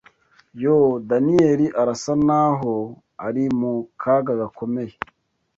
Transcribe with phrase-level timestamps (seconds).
[0.61, 0.79] YOO!
[1.09, 2.73] Daniyeli arasa n’aho
[3.27, 4.95] ari mu kaga gakomeye